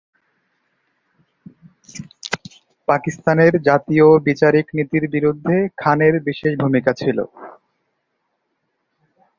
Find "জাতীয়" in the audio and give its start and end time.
3.67-4.07